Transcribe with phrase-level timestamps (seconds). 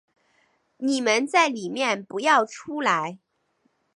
[0.77, 3.19] 你们在里面不要出来